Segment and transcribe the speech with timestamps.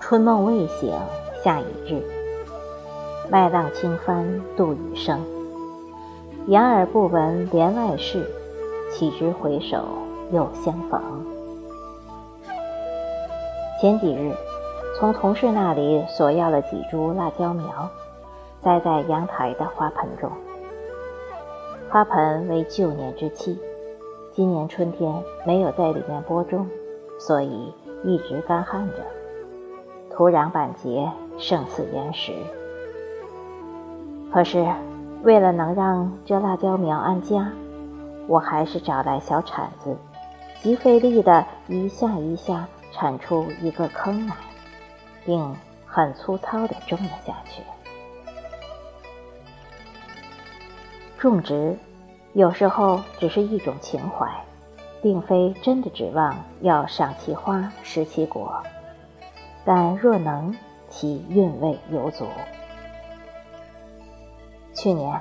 [0.00, 0.92] 春梦未醒，
[1.42, 2.00] 夏已至。
[3.30, 5.18] 麦浪轻翻，度雨声。
[6.46, 8.22] 掩耳不闻帘外事，
[8.92, 9.82] 岂知回首
[10.30, 11.33] 又相逢。
[13.80, 14.32] 前几日，
[14.96, 17.90] 从同事那里索要了几株辣椒苗，
[18.60, 20.30] 栽在阳台的花盆中。
[21.90, 23.58] 花盆为旧年之期，
[24.32, 25.12] 今年春天
[25.44, 26.66] 没有在里面播种，
[27.18, 27.72] 所以
[28.04, 28.98] 一直干旱着。
[30.10, 32.32] 土壤板结，胜似岩石。
[34.32, 34.64] 可是，
[35.24, 37.50] 为了能让这辣椒苗安家，
[38.28, 39.96] 我还是找来小铲子，
[40.62, 44.34] 极费力的一下一下铲出一个坑来，
[45.24, 47.60] 并很粗糙的种了下去。
[51.18, 51.76] 种植
[52.34, 54.28] 有时候只是一种情怀，
[55.02, 58.62] 并非真的指望要赏其花，食其果。
[59.64, 60.54] 但若能，
[60.88, 62.26] 其韵味犹足。
[64.74, 65.20] 去年，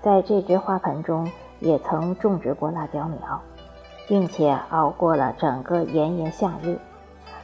[0.00, 3.42] 在这只花盆中也曾种植过辣椒苗，
[4.06, 6.78] 并且熬过了整个炎炎夏日，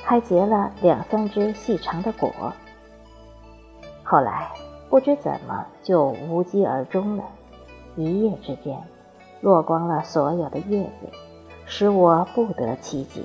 [0.08, 2.32] 还结了两三只细长的果。
[4.02, 4.48] 后来
[4.88, 7.24] 不知怎么就无疾而终了，
[7.94, 8.82] 一夜之间，
[9.42, 11.06] 落光了所有的叶子，
[11.66, 13.20] 使我不得其解。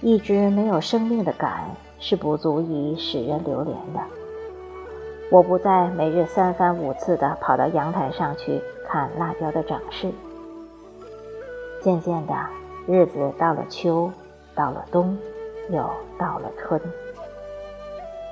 [0.00, 1.68] 一只没有生命的杆
[1.98, 4.00] 是不足以使人留恋的。
[5.32, 10.12] 我不再每日三番五次地跑到阳台上去看辣椒的长势。
[11.80, 12.34] 渐渐的，
[12.86, 14.10] 日子到了秋，
[14.54, 15.16] 到了冬，
[15.70, 15.78] 又
[16.18, 16.80] 到了春，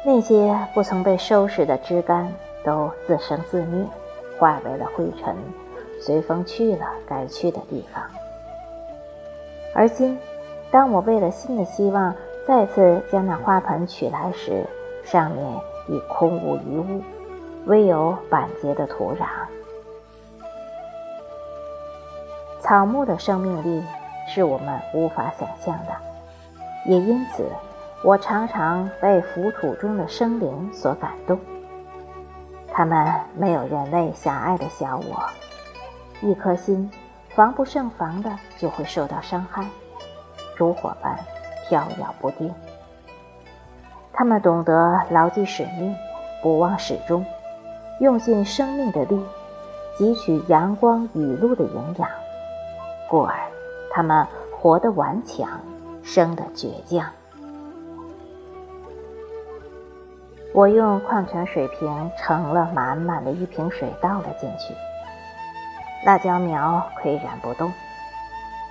[0.05, 2.33] 那些不曾被收拾的枝干
[2.65, 3.85] 都自生自灭，
[4.39, 5.37] 化为了灰尘，
[6.01, 8.03] 随风去了该去的地方。
[9.75, 10.19] 而今。
[10.73, 12.15] 当我为了新的希望
[12.47, 14.65] 再次将那花盆取来时，
[15.03, 15.45] 上面
[15.89, 17.03] 已空无一物，
[17.67, 19.27] 唯有板结的土壤。
[22.61, 23.83] 草木的生命力
[24.33, 25.93] 是我们无法想象的，
[26.87, 27.45] 也因此，
[28.05, 31.37] 我常常被浮土中的生灵所感动。
[32.73, 35.25] 他们没有人类狭隘的小我，
[36.21, 36.89] 一颗心
[37.35, 39.67] 防不胜防的就会受到伤害。
[40.57, 41.19] 烛火般
[41.69, 42.55] 飘摇不定，
[44.13, 45.93] 他们懂得牢记使命，
[46.41, 47.27] 不忘始终，
[47.99, 49.21] 用尽生命的力，
[49.99, 52.09] 汲取阳光雨露的营养，
[53.09, 53.35] 故而
[53.91, 55.61] 他们活得顽强，
[56.03, 57.07] 生得倔强。
[60.53, 64.75] 我用矿泉水瓶盛了满满的一瓶水，倒了进去。
[66.05, 67.73] 辣椒苗岿然不动。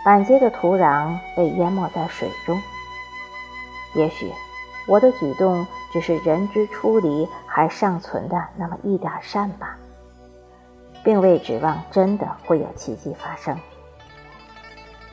[0.04, 2.60] 板结的土壤被淹没在水中。
[3.96, 4.32] 也许
[4.88, 9.78] 我的举动只是人之初里还尚存的那么一点善吧，
[11.04, 13.58] 并未指望真的会有奇迹发生。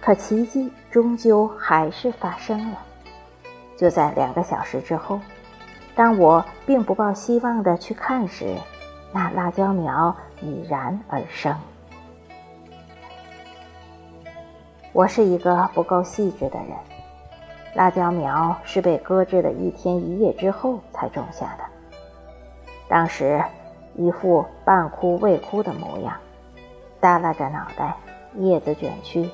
[0.07, 2.79] 可奇迹终究还是发生了。
[3.77, 5.19] 就在两个小时之后，
[5.97, 8.55] 当我并不抱希望的去看时，
[9.13, 11.53] 那辣椒苗已然而生。
[14.93, 16.69] 我是一个不够细致的人，
[17.75, 21.65] 辣椒苗是被搁置了一天一夜之后才种下的。
[22.89, 23.43] 当时
[23.97, 26.17] 一副半枯未枯的模样，
[27.01, 27.97] 耷拉着脑袋，
[28.37, 29.29] 叶子卷曲，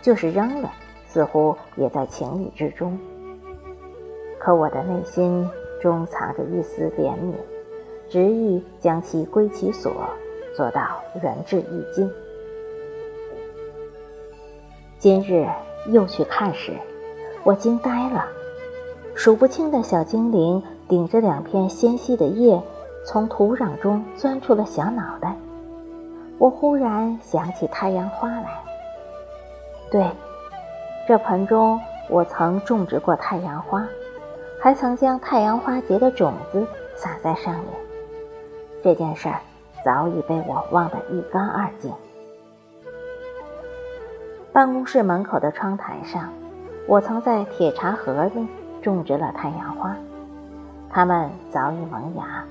[0.00, 0.70] 就是扔了，
[1.06, 2.98] 似乎也在情理之中。
[4.38, 5.48] 可我的内心
[5.80, 7.34] 中藏着一丝怜悯，
[8.08, 9.92] 执意将其归其所，
[10.56, 12.10] 做到仁至义尽。
[14.98, 15.46] 今日
[15.88, 16.72] 又去看时，
[17.44, 18.26] 我惊呆了。
[19.14, 22.62] 数不清的小精灵顶着两片纤细的叶，
[23.04, 25.34] 从土壤中钻出了小脑袋。
[26.38, 28.67] 我忽然想起太阳花来。
[29.90, 30.06] 对，
[31.06, 31.80] 这盆中
[32.10, 33.86] 我曾种植过太阳花，
[34.60, 37.66] 还曾将太阳花结的种子撒在上面。
[38.82, 39.40] 这件事儿
[39.84, 41.92] 早已被我忘得一干二净。
[44.52, 46.32] 办公室门口的窗台上，
[46.86, 48.46] 我曾在铁茶盒里
[48.82, 49.96] 种植了太阳花，
[50.90, 52.44] 它们早已萌芽。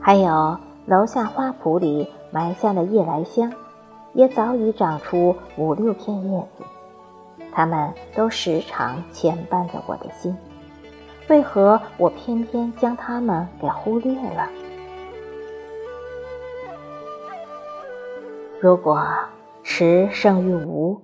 [0.00, 0.56] 还有
[0.86, 3.52] 楼下花圃里埋下的夜来香，
[4.12, 6.64] 也早已长出五六片叶子，
[7.52, 10.36] 它们都时常牵绊着我的心。
[11.28, 14.48] 为何我偏偏将它们给忽略了？
[18.60, 19.06] 如果
[19.62, 21.00] 时胜于无，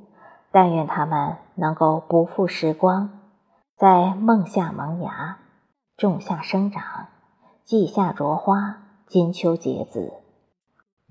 [0.51, 3.09] 但愿它们能够不负时光，
[3.77, 5.39] 在梦下萌芽，
[5.97, 6.83] 仲夏生长，
[7.63, 10.13] 季夏着花，金秋结籽，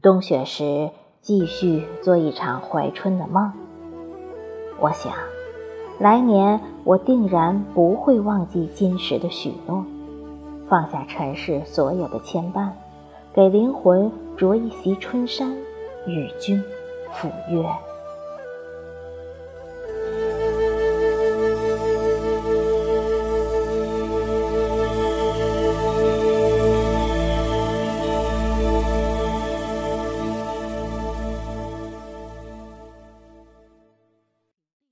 [0.02, 0.92] 冬雪时。
[1.26, 3.52] 继续做一场怀春的梦。
[4.80, 5.12] 我想，
[6.00, 9.84] 来年我定然不会忘记今时的许诺，
[10.70, 12.70] 放下尘世所有的牵绊，
[13.34, 15.52] 给灵魂着一袭春衫，
[16.06, 16.64] 与君
[17.14, 17.66] 赴约。